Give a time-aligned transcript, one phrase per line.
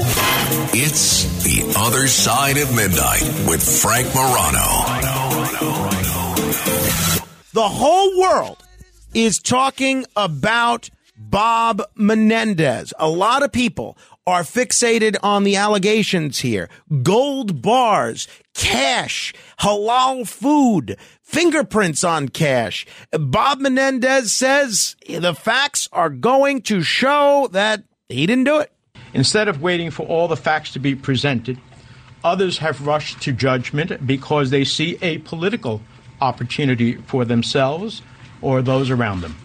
[0.00, 4.84] It's The Other Side of Midnight with Frank Morano.
[7.52, 8.62] The whole world
[9.12, 12.94] is talking about Bob Menendez.
[13.00, 16.68] A lot of people are fixated on the allegations here.
[17.02, 22.86] Gold bars, cash, halal food, fingerprints on cash.
[23.10, 28.70] Bob Menendez says the facts are going to show that he didn't do it.
[29.14, 31.58] Instead of waiting for all the facts to be presented,
[32.22, 35.80] others have rushed to judgment because they see a political
[36.20, 38.02] opportunity for themselves
[38.40, 39.36] or those around them.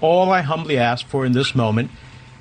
[0.00, 1.90] All I humbly ask for in this moment,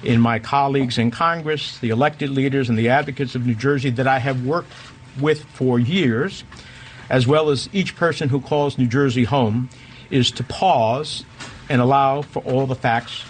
[0.01, 4.07] in my colleagues in Congress, the elected leaders, and the advocates of New Jersey that
[4.07, 4.71] I have worked
[5.19, 6.45] with for years,
[7.09, 9.69] as well as each person who calls New Jersey home,
[10.09, 11.25] is to pause
[11.67, 13.23] and allow for all the facts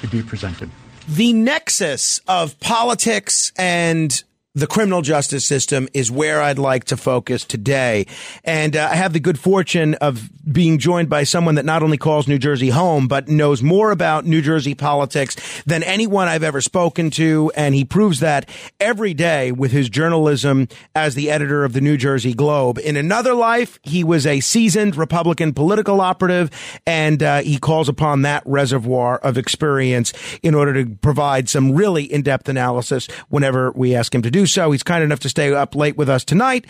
[0.00, 0.70] to be presented.
[1.08, 4.22] The nexus of politics and
[4.56, 8.06] the criminal justice system is where I'd like to focus today.
[8.42, 11.98] And uh, I have the good fortune of being joined by someone that not only
[11.98, 16.62] calls New Jersey home, but knows more about New Jersey politics than anyone I've ever
[16.62, 17.52] spoken to.
[17.54, 18.48] And he proves that
[18.80, 22.78] every day with his journalism as the editor of the New Jersey Globe.
[22.78, 26.50] In another life, he was a seasoned Republican political operative,
[26.86, 32.04] and uh, he calls upon that reservoir of experience in order to provide some really
[32.04, 34.70] in-depth analysis whenever we ask him to do so.
[34.70, 36.66] He's kind enough to stay up late with us tonight.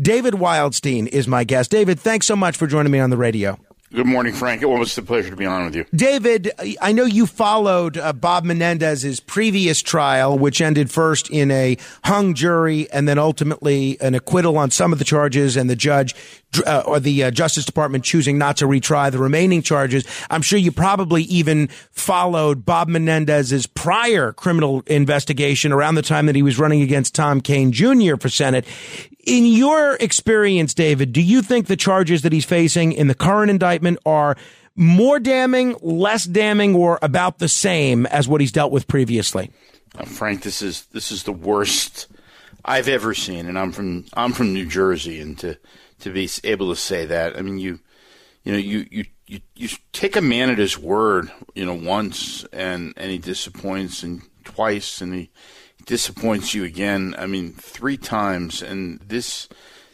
[0.00, 1.70] David Wildstein is my guest.
[1.70, 3.58] David, thanks so much for joining me on the radio.
[3.92, 4.62] Good morning, Frank.
[4.62, 5.84] It was a pleasure to be on with you.
[5.92, 11.76] David, I know you followed uh, Bob Menendez's previous trial, which ended first in a
[12.04, 16.14] hung jury and then ultimately an acquittal on some of the charges and the judge
[16.64, 20.04] uh, or the uh, Justice Department choosing not to retry the remaining charges.
[20.30, 26.36] I'm sure you probably even followed Bob Menendez's prior criminal investigation around the time that
[26.36, 28.14] he was running against Tom Kean Jr.
[28.20, 28.66] for Senate.
[29.24, 33.50] In your experience, David, do you think the charges that he's facing in the current
[33.50, 34.36] indictment are
[34.76, 39.50] more damning, less damning, or about the same as what he's dealt with previously?
[40.06, 42.06] Frank, this is this is the worst
[42.64, 45.58] I've ever seen, and I'm from I'm from New Jersey, and to
[46.00, 47.80] to be able to say that, I mean, you
[48.44, 52.44] you know, you you you, you take a man at his word, you know, once,
[52.52, 55.30] and and he disappoints, and twice, and he
[55.86, 57.14] disappoints you again.
[57.18, 59.48] I mean, three times, and this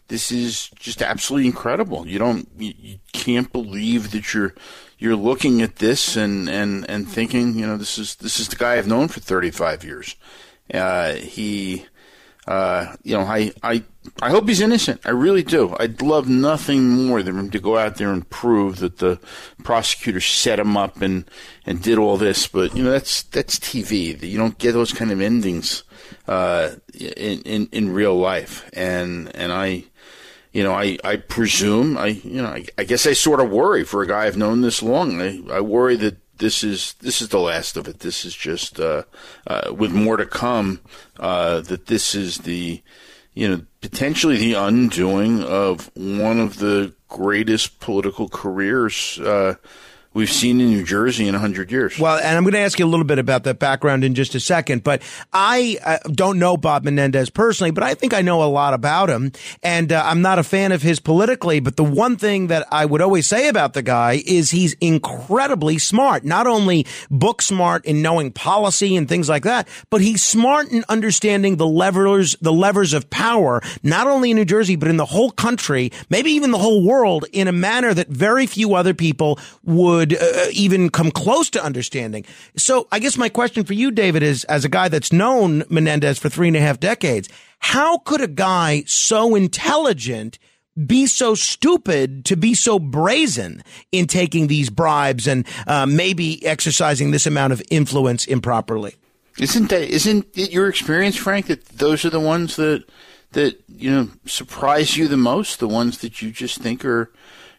[0.08, 2.06] this is just absolutely incredible.
[2.06, 4.54] You don't you, you can't believe that you're
[4.98, 8.56] you're looking at this and and and thinking, you know, this is this is the
[8.56, 10.16] guy I've known for 35 years.
[10.72, 11.86] Uh, he
[12.46, 13.82] uh, you know, I, I,
[14.22, 15.00] I hope he's innocent.
[15.04, 15.74] I really do.
[15.80, 19.18] I'd love nothing more than him to go out there and prove that the
[19.64, 21.28] prosecutor set him up and,
[21.64, 22.46] and did all this.
[22.46, 24.22] But, you know, that's, that's TV.
[24.22, 25.82] You don't get those kind of endings,
[26.28, 28.70] uh, in, in, in real life.
[28.72, 29.84] And, and I,
[30.52, 33.84] you know, I, I presume, I, you know, I, I guess I sort of worry
[33.84, 35.20] for a guy I've known this long.
[35.20, 38.00] I, I worry that this is this is the last of it.
[38.00, 39.04] This is just uh,
[39.46, 40.80] uh, with more to come.
[41.18, 42.82] Uh, that this is the
[43.34, 49.54] you know potentially the undoing of one of the greatest political careers uh,
[50.16, 51.98] we've seen in New Jersey in 100 years.
[51.98, 54.34] Well, and I'm going to ask you a little bit about that background in just
[54.34, 58.42] a second, but I uh, don't know Bob Menendez personally, but I think I know
[58.42, 59.30] a lot about him.
[59.62, 62.86] And uh, I'm not a fan of his politically, but the one thing that I
[62.86, 68.00] would always say about the guy is he's incredibly smart, not only book smart in
[68.00, 72.94] knowing policy and things like that, but he's smart in understanding the levers, the levers
[72.94, 76.58] of power, not only in New Jersey, but in the whole country, maybe even the
[76.58, 81.10] whole world in a manner that very few other people would would uh, even come
[81.10, 82.24] close to understanding.
[82.56, 86.18] So I guess my question for you, David, is as a guy that's known Menendez
[86.18, 90.38] for three and a half decades, how could a guy so intelligent
[90.86, 93.62] be so stupid to be so brazen
[93.92, 98.94] in taking these bribes and uh, maybe exercising this amount of influence improperly?
[99.38, 102.84] Isn't that isn't it your experience, Frank, that those are the ones that
[103.32, 107.10] that you know surprise you the most, the ones that you just think are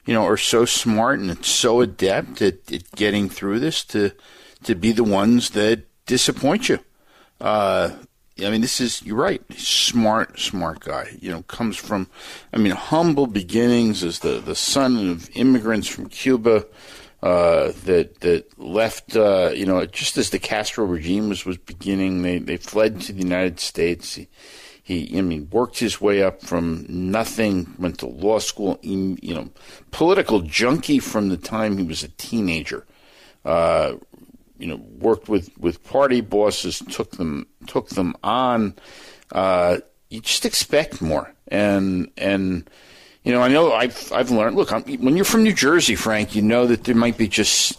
[0.07, 4.11] you know, are so smart and so adept at, at getting through this to
[4.63, 6.79] to be the ones that disappoint you.
[7.39, 7.91] Uh,
[8.43, 9.41] I mean, this is, you're right.
[9.53, 11.09] Smart, smart guy.
[11.19, 12.07] You know, comes from,
[12.53, 16.65] I mean, humble beginnings as the, the son of immigrants from Cuba,
[17.23, 22.21] uh, that, that left, uh, you know, just as the Castro regime was, was beginning,
[22.21, 24.15] they, they fled to the United States.
[24.15, 24.27] He,
[24.87, 29.49] he, I mean, worked his way up from nothing, went to law school, you know,
[29.91, 32.85] political junkie from the time he was a teenager.
[33.43, 33.95] Uh,
[34.57, 38.75] you know, worked with, with party bosses, took them took them on.
[39.29, 39.79] Uh,
[40.09, 42.69] you just expect more, and and
[43.25, 44.55] you know, I know I've I've learned.
[44.55, 47.77] Look, I'm, when you're from New Jersey, Frank, you know that there might be just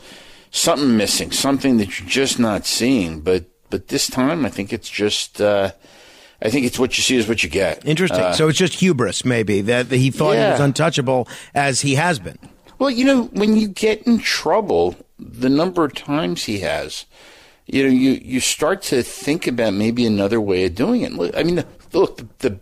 [0.50, 3.22] something missing, something that you're just not seeing.
[3.22, 5.40] But but this time, I think it's just.
[5.40, 5.70] Uh,
[6.40, 7.84] I think it's what you see is what you get.
[7.84, 8.20] Interesting.
[8.20, 10.46] Uh, so it's just hubris, maybe that, he thought yeah.
[10.46, 12.38] he was untouchable, as he has been.
[12.78, 17.06] Well, you know, when you get in trouble, the number of times he has,
[17.66, 21.36] you know, you, you start to think about maybe another way of doing it.
[21.36, 22.60] I mean, look, the, the,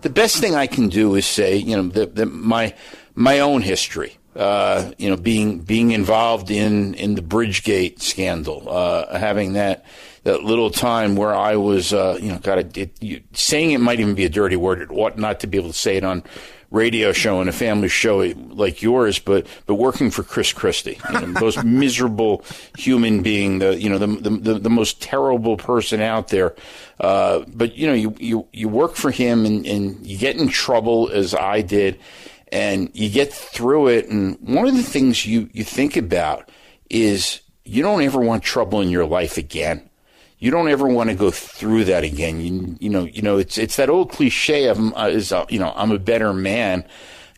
[0.00, 2.74] the best thing I can do is say, you know, that, that my,
[3.14, 9.18] my own history, uh, you know, being, being involved in, in the Bridgegate scandal, uh,
[9.18, 9.84] having that,
[10.28, 13.98] that little time where I was, uh, you know, God, it, you, saying it might
[13.98, 14.82] even be a dirty word.
[14.82, 16.22] It ought not to be able to say it on
[16.70, 21.20] radio show and a family show like yours, but but working for Chris Christie, you
[21.20, 22.44] know, most miserable
[22.76, 26.54] human being, the you know the the, the most terrible person out there.
[27.00, 30.48] Uh, but you know you, you you work for him and, and you get in
[30.48, 31.98] trouble as I did,
[32.52, 34.08] and you get through it.
[34.08, 36.50] And one of the things you you think about
[36.90, 39.87] is you don't ever want trouble in your life again
[40.38, 42.40] you don't ever want to go through that again.
[42.40, 45.58] You, you know, you know, it's, it's that old cliche of, uh, is, uh, you
[45.58, 46.84] know, I'm a better man.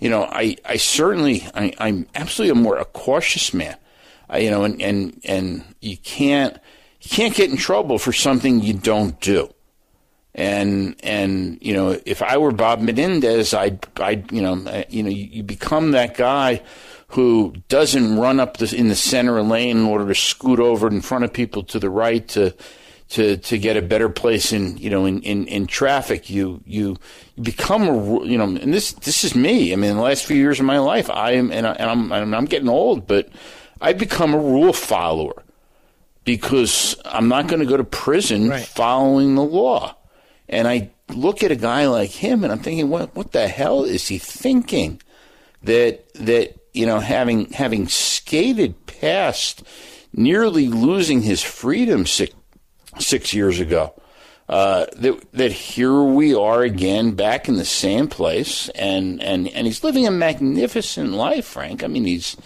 [0.00, 3.76] You know, I, I certainly, I, I'm absolutely a more, a cautious man.
[4.28, 6.58] I, you know, and, and, and you can't,
[7.00, 9.52] you can't get in trouble for something you don't do.
[10.34, 15.02] And, and, you know, if I were Bob Menendez, I'd, I'd, you know, uh, you
[15.02, 16.62] know, you, you become that guy
[17.08, 21.00] who doesn't run up the, in the center lane in order to scoot over in
[21.00, 22.54] front of people to the right to,
[23.10, 26.30] to to get a better place in you know in, in, in traffic.
[26.30, 26.96] You you
[27.40, 29.72] become a you know and this this is me.
[29.72, 32.34] I mean the last few years of my life I am and, I, am I'm,
[32.34, 33.28] I'm getting old but
[33.80, 35.42] I become a rule follower
[36.24, 38.64] because I'm not going to go to prison right.
[38.64, 39.96] following the law.
[40.48, 43.84] And I look at a guy like him and I'm thinking what what the hell
[43.84, 45.00] is he thinking?
[45.64, 49.64] That that you know having having skated past
[50.12, 52.34] nearly losing his freedom six
[52.98, 53.94] six years ago.
[54.48, 59.64] Uh, that that here we are again back in the same place and and and
[59.64, 62.36] he's living a magnificent life frank i mean he's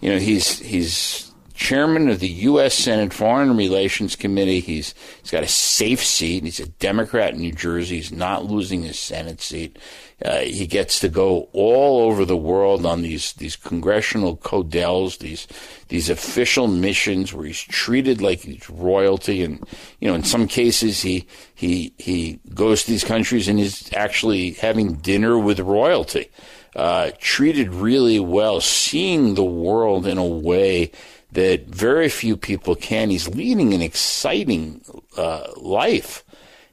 [0.00, 1.29] you know he's he's
[1.60, 2.74] chairman of the U.S.
[2.74, 4.60] Senate Foreign Relations Committee.
[4.60, 6.42] He's he's got a safe seat.
[6.42, 7.96] He's a Democrat in New Jersey.
[7.96, 9.78] He's not losing his Senate seat.
[10.24, 15.46] Uh, he gets to go all over the world on these these congressional codels, these
[15.88, 19.62] these official missions where he's treated like he's royalty, and
[20.00, 24.52] you know, in some cases he he he goes to these countries and is actually
[24.52, 26.30] having dinner with royalty.
[26.74, 30.92] Uh, treated really well, seeing the world in a way
[31.32, 33.10] that very few people can.
[33.10, 34.82] He's leading an exciting
[35.16, 36.24] uh, life,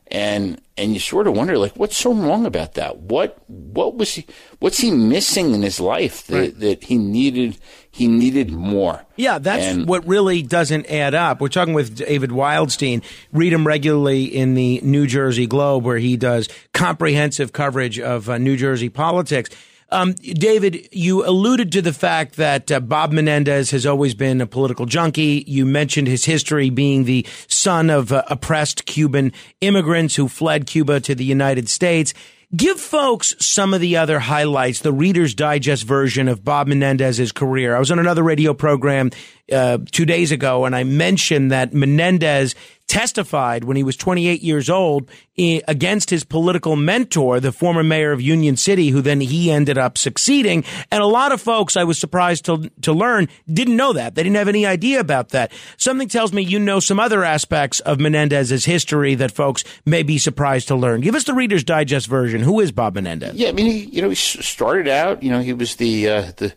[0.07, 2.97] and and you sort of wonder like, what's so wrong about that?
[2.97, 4.25] What what was he?
[4.59, 6.59] What's he missing in his life that, right.
[6.59, 7.57] that he needed?
[7.89, 9.03] He needed more.
[9.15, 11.41] Yeah, that's and, what really doesn't add up.
[11.41, 13.03] We're talking with David Wildstein.
[13.33, 18.37] Read him regularly in the New Jersey Globe, where he does comprehensive coverage of uh,
[18.37, 19.49] New Jersey politics.
[19.89, 24.47] Um, David, you alluded to the fact that uh, Bob Menendez has always been a
[24.47, 25.45] political junkie.
[25.47, 30.99] You mentioned his history being the son of uh, oppressed Cuban immigrants who fled Cuba
[31.01, 32.13] to the United States.
[32.55, 37.75] Give folks some of the other highlights, the Reader's Digest version of Bob Menendez's career.
[37.75, 39.11] I was on another radio program
[39.51, 42.55] uh, two days ago, and I mentioned that Menendez
[42.87, 48.21] testified when he was 28 years old against his political mentor, the former mayor of
[48.21, 50.63] Union City, who then he ended up succeeding.
[50.91, 54.15] And a lot of folks, I was surprised to, to learn, didn't know that.
[54.15, 55.51] They didn't have any idea about that.
[55.77, 60.17] Something tells me you know some other aspects of Menendez's history that folks may be
[60.17, 61.01] surprised to learn.
[61.01, 62.41] Give us the Reader's Digest version.
[62.41, 63.35] Who is Bob Menendez?
[63.35, 66.31] Yeah, I mean, he, you know, he started out, you know, he was the, uh,
[66.37, 66.53] the,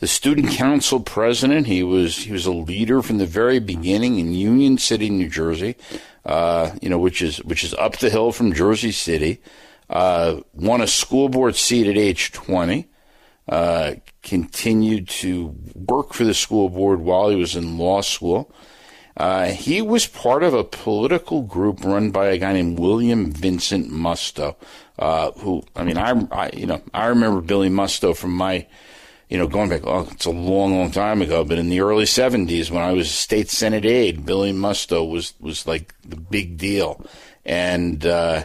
[0.00, 1.66] the student council president.
[1.66, 5.76] He was he was a leader from the very beginning in Union City, New Jersey,
[6.24, 9.40] uh, you know, which is which is up the hill from Jersey City.
[9.90, 12.88] Uh, won a school board seat at age twenty.
[13.48, 18.52] Uh, continued to work for the school board while he was in law school.
[19.16, 23.90] Uh, he was part of a political group run by a guy named William Vincent
[23.90, 24.54] Musto,
[24.98, 28.66] uh, who, I mean, I, I, you know, I remember Billy Musto from my,
[29.28, 32.04] you know, going back, oh, it's a long, long time ago, but in the early
[32.04, 37.04] 70s when I was state senate aide, Billy Musto was, was like the big deal.
[37.44, 38.44] And, uh,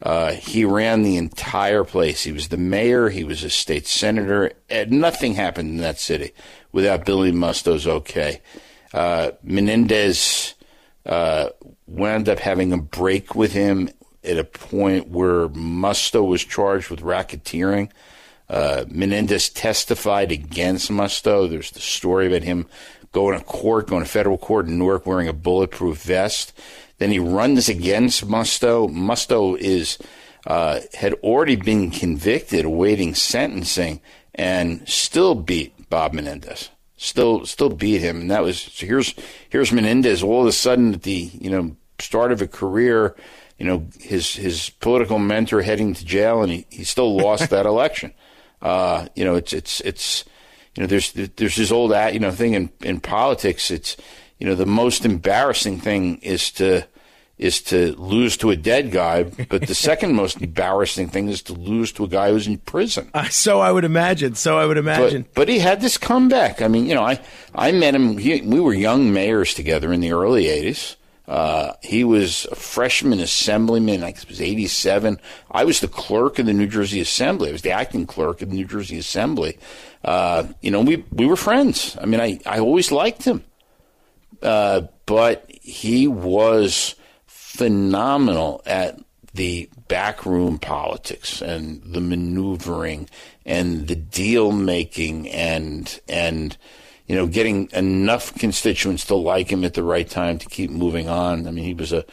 [0.00, 2.22] uh, he ran the entire place.
[2.22, 3.08] He was the mayor.
[3.08, 4.52] He was a state senator.
[4.70, 6.32] And nothing happened in that city
[6.70, 8.40] without Billy Musto's okay.
[8.94, 10.54] Uh, Menendez
[11.04, 11.48] uh,
[11.86, 13.90] wound up having a break with him
[14.22, 17.90] at a point where Musto was charged with racketeering.
[18.48, 21.48] Uh, Menendez testified against Musto.
[21.48, 22.66] There's the story about him
[23.12, 26.52] going to court, going to federal court in Newark wearing a bulletproof vest.
[26.98, 28.88] Then he runs against Musto.
[28.88, 29.98] Musto is
[30.46, 34.00] uh, had already been convicted, awaiting sentencing,
[34.34, 36.70] and still beat Bob Menendez.
[36.96, 38.84] Still, still beat him, and that was so.
[38.84, 39.14] Here's
[39.50, 40.22] here's Menendez.
[40.22, 43.14] All of a sudden, at the you know start of a career,
[43.56, 47.66] you know his his political mentor heading to jail, and he, he still lost that
[47.74, 48.12] election.
[48.60, 50.24] Uh, you know, it's it's it's
[50.74, 53.70] you know there's there's this old you know thing in in politics.
[53.70, 53.96] It's
[54.38, 56.86] you know, the most embarrassing thing is to
[57.38, 61.52] is to lose to a dead guy, but the second most embarrassing thing is to
[61.52, 63.08] lose to a guy who's in prison.
[63.14, 64.34] Uh, so I would imagine.
[64.34, 65.22] So I would imagine.
[65.22, 66.60] But, but he had this comeback.
[66.60, 67.20] I mean, you know, I
[67.54, 68.18] I met him.
[68.18, 70.96] He, we were young mayors together in the early '80s.
[71.28, 74.02] Uh, he was a freshman assemblyman.
[74.02, 75.20] I it was 87.
[75.50, 77.50] I was the clerk of the New Jersey Assembly.
[77.50, 79.58] I was the acting clerk of the New Jersey Assembly.
[80.02, 81.98] Uh, you know, we, we were friends.
[82.00, 83.44] I mean, I, I always liked him.
[84.42, 86.94] Uh, but he was
[87.26, 88.98] phenomenal at
[89.34, 93.08] the backroom politics and the maneuvering
[93.44, 96.56] and the deal making and and
[97.08, 101.08] you know getting enough constituents to like him at the right time to keep moving
[101.08, 101.48] on.
[101.48, 102.04] I mean, he was a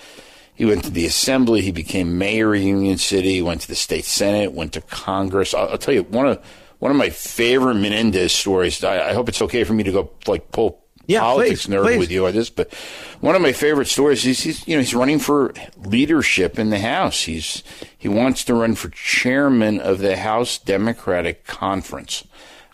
[0.55, 4.05] he went to the assembly, he became mayor of Union City, went to the state
[4.05, 5.53] senate, went to Congress.
[5.53, 6.43] I'll, I'll tell you one of
[6.79, 8.83] one of my favorite Menendez stories.
[8.83, 11.83] I, I hope it's okay for me to go like pull yeah, politics please, nerd
[11.83, 11.99] please.
[11.99, 12.73] with you on this, but
[13.19, 16.79] one of my favorite stories is he's you know he's running for leadership in the
[16.79, 17.23] House.
[17.23, 17.63] He's
[17.97, 22.25] he wants to run for chairman of the House Democratic Conference.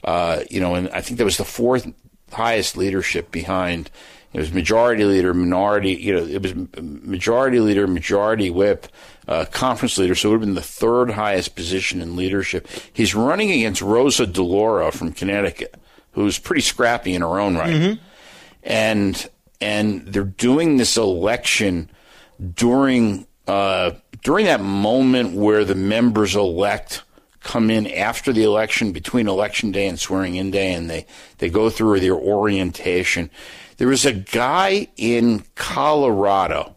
[0.04, 1.92] Uh, you know, and I think that was the fourth
[2.32, 3.90] highest leadership behind.
[4.34, 5.94] It was majority leader, minority.
[5.94, 8.88] You know, it was majority leader, majority whip,
[9.28, 10.16] uh, conference leader.
[10.16, 12.68] So it would have been the third highest position in leadership.
[12.94, 15.76] He's running against Rosa DeLauro from Connecticut,
[16.14, 17.74] who's pretty scrappy in her own right.
[17.74, 18.06] Mm-hmm
[18.64, 21.90] and and they're doing this election
[22.56, 23.92] during uh,
[24.24, 27.04] during that moment where the members elect
[27.42, 31.06] come in after the election, between election day and swearing in day, and they
[31.40, 33.30] they go through their orientation.
[33.78, 36.76] There was a guy in Colorado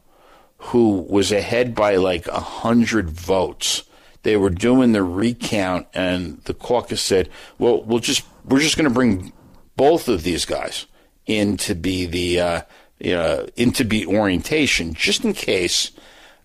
[0.56, 3.85] who was ahead by like a hundred votes.
[4.23, 7.28] They were doing the recount, and the caucus said,
[7.59, 9.33] "Well, we'll just we're just going to bring
[9.76, 10.87] both of these guys."
[11.26, 12.61] in to be the uh,
[13.04, 15.92] uh, in to be orientation, just in case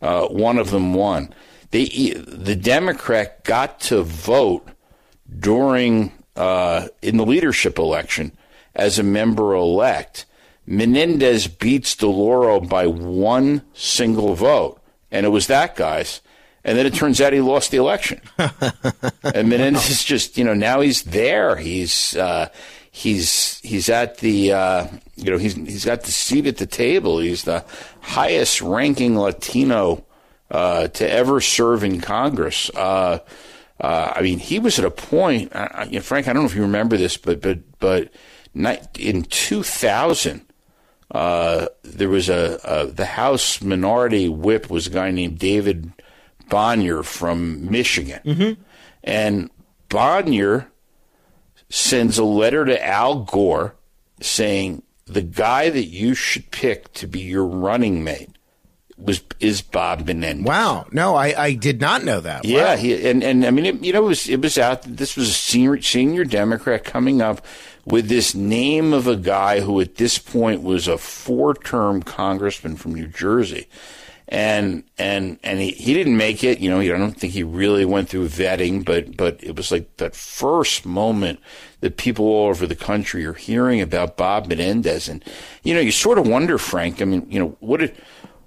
[0.02, 1.34] uh, one of them won.
[1.72, 4.68] They, the Democrat got to vote
[5.38, 8.32] during uh, in the leadership election
[8.76, 10.26] as a member elect.
[10.66, 14.80] Menendez beats DeLauro by one single vote,
[15.12, 16.22] and it was that guy's.
[16.64, 18.22] And then it turns out he lost the election.
[18.38, 21.56] and Menendez is just, you know, now he's there.
[21.56, 22.50] He's uh,
[22.92, 27.20] he's he's at the uh, you know he's he's got the seat at the table.
[27.20, 27.64] He's the
[28.02, 30.06] highest ranking Latino
[30.52, 32.70] uh, to ever serve in Congress.
[32.72, 33.20] Uh,
[33.80, 35.52] uh I mean, he was at a point.
[35.88, 38.12] you know, Frank, I don't know if you remember this, but but but
[38.98, 40.46] in 2000.
[41.12, 45.92] Uh, there was a, a the House Minority Whip was a guy named David
[46.50, 48.62] Bonior from Michigan, mm-hmm.
[49.04, 49.50] and
[49.90, 50.68] Bonior
[51.70, 53.76] sends a letter to Al Gore
[54.22, 58.38] saying the guy that you should pick to be your running mate
[59.00, 60.46] was is Bob Menendez.
[60.46, 62.46] Wow, no, I, I did not know that.
[62.46, 62.78] Yeah, wow.
[62.78, 64.84] he, and and I mean, it, you know, it was it was out.
[64.84, 67.46] This was a senior senior Democrat coming up
[67.86, 72.76] with this name of a guy who at this point was a four term congressman
[72.76, 73.68] from New Jersey
[74.32, 76.60] and and and he, he didn't make it.
[76.60, 79.98] You know, I don't think he really went through vetting, but but it was like
[79.98, 81.40] that first moment
[81.82, 85.26] that people all over the country are hearing about Bob Menendez, and
[85.64, 87.02] you know, you sort of wonder, Frank.
[87.02, 87.98] I mean, you know, what did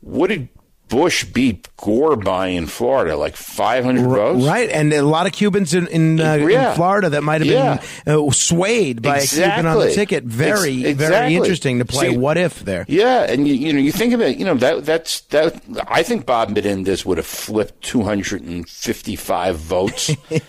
[0.02, 0.48] what did
[0.88, 4.44] Bush beat Gore by in Florida, like 500 votes.
[4.44, 6.68] Right, and a lot of Cubans in in, uh, Yeah.
[6.70, 7.80] in Florida that might have Yeah.
[8.04, 10.24] been uh, swayed by a Cuban on the ticket.
[10.24, 12.84] Very, Ex- very interesting to play See- what if there.
[12.88, 15.62] Yeah, and you, you know, you think about you know that that's that.
[15.88, 20.10] I think Bob Menendez would have flipped 255 votes.
[20.30, 20.40] in,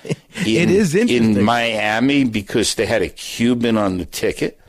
[0.45, 1.37] It is interesting.
[1.37, 4.59] in Miami because they had a Cuban on the ticket.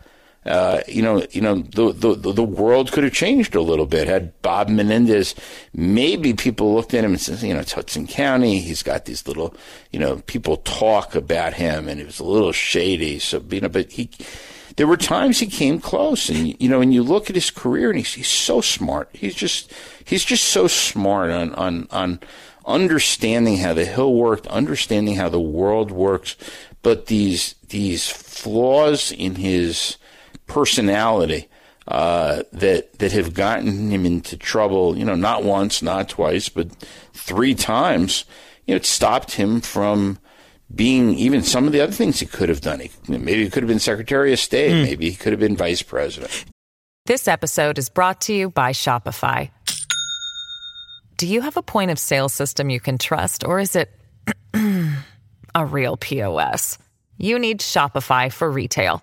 [0.46, 4.08] Uh, you know, you know, the, the the world could have changed a little bit
[4.08, 5.34] had Bob Menendez.
[5.72, 8.60] Maybe people looked at him and said, you know, it's Hudson County.
[8.60, 9.54] He's got these little,
[9.90, 13.18] you know, people talk about him, and it was a little shady.
[13.18, 14.10] So, you know, but he,
[14.76, 17.88] there were times he came close, and you know, and you look at his career,
[17.88, 19.08] and he's he's so smart.
[19.12, 19.72] He's just
[20.04, 22.20] he's just so smart on on on
[22.66, 26.36] understanding how the hill worked, understanding how the world works,
[26.82, 29.96] but these these flaws in his
[30.46, 31.48] personality
[31.88, 34.96] uh, that that have gotten him into trouble.
[34.96, 36.70] You know, not once, not twice, but
[37.12, 38.24] three times.
[38.66, 40.18] You know, it stopped him from
[40.74, 42.80] being even some of the other things he could have done.
[42.80, 44.72] He, maybe he could have been Secretary of State.
[44.72, 46.46] Maybe he could have been Vice President.
[47.06, 49.50] This episode is brought to you by Shopify.
[51.18, 53.90] Do you have a point of sale system you can trust, or is it
[55.54, 56.78] a real POS?
[57.18, 59.02] You need Shopify for retail.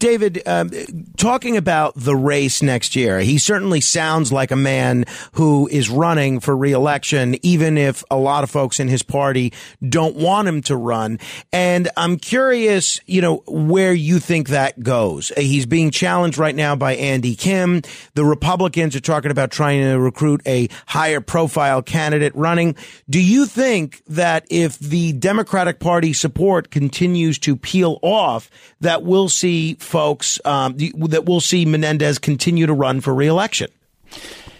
[0.00, 0.70] David, um,
[1.18, 6.40] talking about the race next year, he certainly sounds like a man who is running
[6.40, 9.52] for reelection, even if a lot of folks in his party
[9.86, 11.18] don't want him to run.
[11.52, 15.32] And I'm curious, you know, where you think that goes.
[15.36, 17.82] He's being challenged right now by Andy Kim.
[18.14, 22.74] The Republicans are talking about trying to recruit a higher profile candidate running.
[23.10, 29.28] Do you think that if the Democratic Party support continues to peel off, that we'll
[29.28, 33.70] see folks um, that we'll see Menendez continue to run for reelection?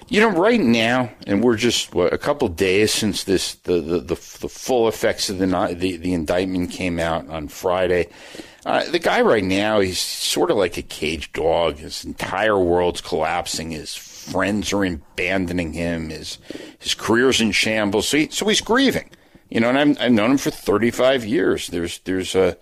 [0.09, 4.01] You know, right now, and we're just what, a couple days since this the, the,
[4.01, 8.09] the, the full effects of the, the the indictment came out on Friday.
[8.67, 11.79] Uh, the guy right now, he's sort of like a caged dog.
[11.79, 13.71] His entire world's collapsing.
[13.71, 16.11] His friends are abandoning him.
[16.11, 16.39] His
[16.81, 18.09] his career's in shambles.
[18.09, 19.11] So, he, so he's grieving.
[19.49, 21.69] You know, and I'm, I've known him for 35 years.
[21.69, 22.57] There's there's a,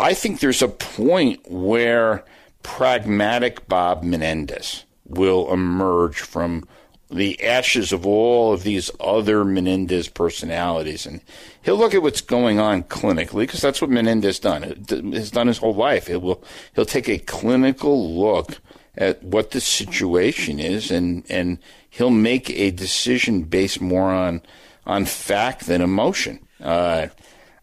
[0.00, 2.24] I think there's a point where
[2.62, 6.66] pragmatic Bob Menendez will emerge from
[7.10, 11.20] the ashes of all of these other Menendez personalities, and
[11.62, 15.58] he'll look at what's going on clinically because that's what Menendez done has done his
[15.58, 16.08] whole life.
[16.08, 16.42] It will
[16.74, 18.58] he'll take a clinical look
[18.96, 21.58] at what the situation is, and and
[21.90, 24.40] he'll make a decision based more on
[24.86, 26.46] on fact than emotion.
[26.60, 27.08] Uh,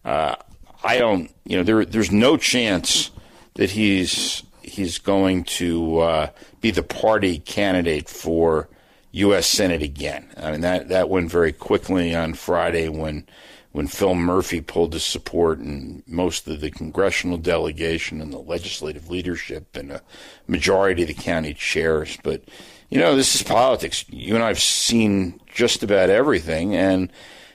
[0.04, 0.36] uh,
[0.82, 3.10] I don't, you know, there there's no chance
[3.54, 8.68] that he's he's going to uh, be the party candidate for
[9.12, 9.46] U.S.
[9.46, 10.28] Senate again.
[10.36, 13.26] I mean that that went very quickly on Friday when
[13.72, 19.10] when Phil Murphy pulled his support and most of the congressional delegation and the legislative
[19.10, 20.02] leadership and a
[20.46, 22.18] majority of the county chairs.
[22.22, 22.42] But
[22.88, 24.04] you know, this is politics.
[24.08, 27.12] You and I've seen just about everything, and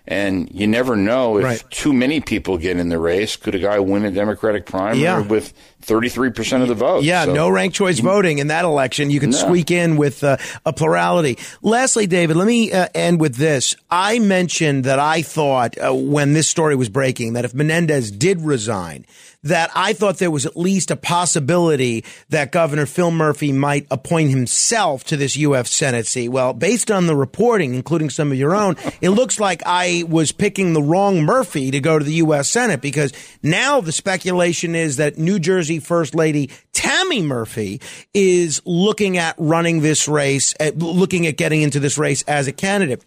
[0.08, 1.64] and you never know if Right.
[1.70, 3.36] too many people get in the race.
[3.36, 5.20] Could a guy win a Democratic primary Yeah.
[5.22, 7.04] with 33% of the vote?
[7.04, 9.10] Yeah, So- no ranked choice voting in that election.
[9.10, 9.38] You can No.
[9.38, 11.38] squeak in with uh, a plurality.
[11.62, 13.76] Lastly, David, let me uh, end with this.
[13.90, 18.42] I mentioned that I thought uh, when this story was breaking that if Menendez did
[18.42, 19.06] resign,
[19.46, 24.30] that I thought there was at least a possibility that Governor Phil Murphy might appoint
[24.30, 25.70] himself to this U.S.
[25.70, 26.30] Senate seat.
[26.30, 30.32] Well, based on the reporting, including some of your own, it looks like I was
[30.32, 32.50] picking the wrong Murphy to go to the U.S.
[32.50, 37.80] Senate because now the speculation is that New Jersey First Lady Tammy Murphy
[38.16, 43.04] is looking at running this race, looking at getting into this race as a candidate.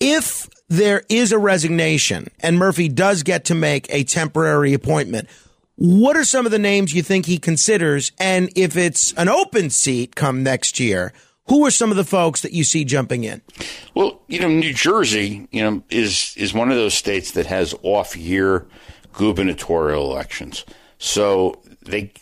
[0.00, 5.28] If there is a resignation and Murphy does get to make a temporary appointment,
[5.76, 8.12] What are some of the names you think he considers?
[8.20, 11.14] And if it's an open seat come next year,
[11.50, 13.42] who are some of the folks that you see jumping in?
[13.94, 17.74] Well, you know, New Jersey, you know, is is one of those states that has
[17.82, 18.66] off year
[19.12, 20.64] gubernatorial elections.
[20.98, 22.12] So they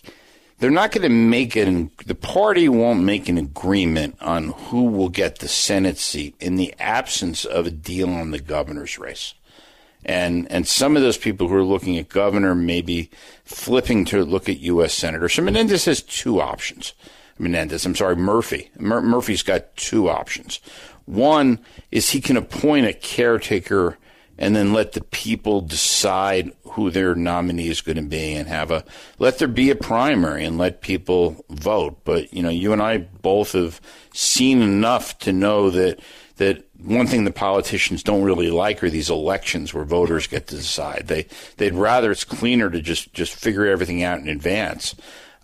[0.59, 5.11] they're not going to make an the party won't make an agreement on who will
[5.11, 9.35] get the Senate seat in the absence of a deal on the governor's race.
[10.07, 13.11] And and some of those people who are looking at governor may be
[13.45, 14.95] flipping to look at U.S.
[14.95, 15.29] senator.
[15.29, 16.95] So Menendez has two options.
[17.39, 18.71] Menendez, I'm sorry, Murphy.
[18.79, 20.61] Mur- Murphy's got two options.
[21.07, 23.97] One is he can appoint a caretaker
[24.39, 28.71] and then let the people decide who their nominee is going to be and have
[28.71, 28.85] a
[29.19, 32.01] let there be a primary and let people vote.
[32.05, 33.81] But you know, you and I both have
[34.15, 35.99] seen enough to know that
[36.37, 40.57] that one thing the politicians don't really like are these elections where voters get to
[40.57, 41.09] decide.
[41.09, 44.95] They they'd rather it's cleaner to just just figure everything out in advance.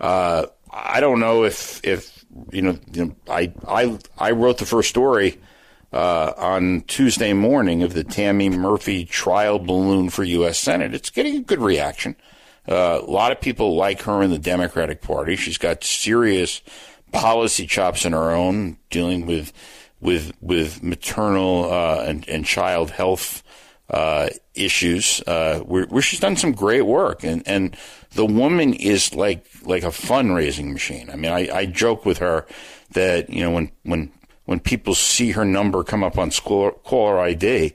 [0.00, 4.66] Uh, I don't know if if you know, you know I I I wrote the
[4.66, 5.40] first story
[5.92, 10.58] uh, on Tuesday morning of the Tammy Murphy trial balloon for U.S.
[10.58, 10.92] Senate.
[10.92, 12.16] It's getting a good reaction.
[12.68, 15.36] Uh, a lot of people like her in the Democratic Party.
[15.36, 16.60] She's got serious
[17.12, 19.52] policy chops in her own, dealing with
[20.00, 23.44] with with maternal uh, and, and child health
[23.90, 27.76] uh, issues, uh, where, she's done some great work, and and
[28.14, 31.10] the woman is like like a fundraising machine.
[31.10, 32.46] I mean, I, I joke with her
[32.92, 34.10] that you know when when
[34.46, 37.74] when people see her number come up on caller ID,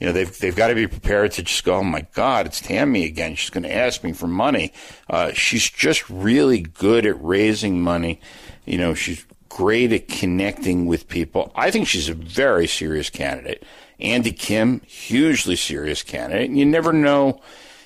[0.00, 2.60] you know, they've, they've got to be prepared to just go, oh my God, it's
[2.60, 3.34] Tammy again.
[3.34, 4.72] She's going to ask me for money.
[5.08, 8.20] Uh, she's just really good at raising money.
[8.64, 11.52] You know, she's great at connecting with people.
[11.54, 13.62] I think she's a very serious candidate.
[14.02, 16.48] Andy Kim, hugely serious candidate.
[16.48, 17.40] And you never know,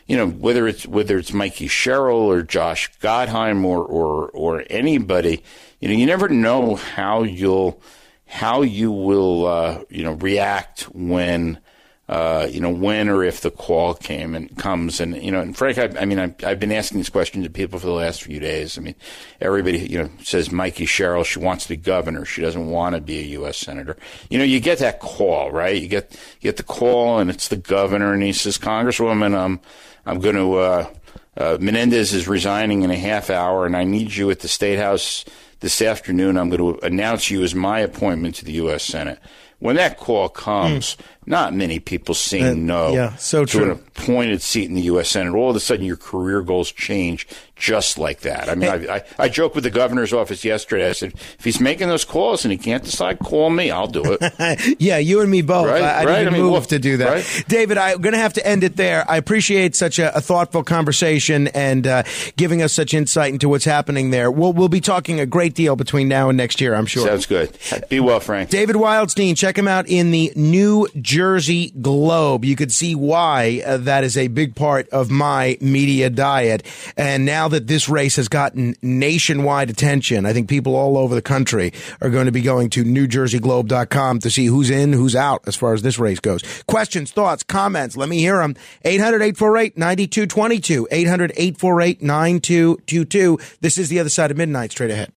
[0.07, 5.42] you know, whether it's, whether it's Mikey Sherrill or Josh Gottheim or, or, or anybody,
[5.81, 7.81] you know, you never know how you'll,
[8.27, 11.59] how you will, uh, you know, react when,
[12.06, 15.00] uh, you know, when or if the call came and comes.
[15.00, 17.50] And, you know, and Frank, I, I mean, I've, I've, been asking this question to
[17.50, 18.76] people for the last few days.
[18.76, 18.94] I mean,
[19.40, 22.26] everybody, you know, says Mikey Sherrill, she wants to be governor.
[22.26, 23.56] She doesn't want to be a U.S.
[23.56, 23.96] senator.
[24.28, 25.80] You know, you get that call, right?
[25.80, 29.60] You get, you get the call and it's the governor and he says, Congresswoman, um,
[30.04, 30.90] I'm going to, uh,
[31.38, 34.78] uh, Menendez is resigning in a half hour and I need you at the State
[34.78, 35.24] House
[35.64, 38.84] this afternoon, I'm going to announce you as my appointment to the U.S.
[38.84, 39.18] Senate.
[39.64, 41.00] When that call comes, mm.
[41.24, 43.64] not many people saying uh, no yeah, so to true.
[43.64, 45.09] an appointed seat in the U.S.
[45.09, 45.35] Senate.
[45.35, 48.48] All of a sudden, your career goals change just like that.
[48.48, 48.68] I mean.
[48.68, 50.88] I, I, I joked with the governor's office yesterday.
[50.88, 53.70] I said, if he's making those calls and he can't decide, call me.
[53.70, 54.76] I'll do it.
[54.80, 55.66] yeah, you and me both.
[55.66, 56.18] Right, I, I right?
[56.18, 57.12] didn't I mean, move well, to do that.
[57.12, 57.44] Right?
[57.48, 59.08] David, I'm going to have to end it there.
[59.08, 62.02] I appreciate such a, a thoughtful conversation and uh,
[62.36, 64.30] giving us such insight into what's happening there.
[64.30, 67.06] We'll, we'll be talking a great deal between now and next year, I'm sure.
[67.06, 67.56] Sounds good.
[67.88, 68.50] Be well, Frank.
[68.50, 72.44] David Wildstein, check him out in the New Jersey Globe.
[72.44, 76.64] You could see why uh, that is a big part of my media diet.
[76.96, 81.22] And now that this race has gotten nationwide attention, I think people all over the
[81.22, 85.57] country are going to be going to NewJerseyGlobe.com to see who's in, who's out as
[85.57, 86.42] far as this race goes.
[86.64, 88.54] Questions, thoughts, comments, let me hear them.
[88.85, 90.88] 800-848-9222.
[90.88, 93.59] 800-848-9222.
[93.61, 95.11] This is the other side of midnight straight ahead.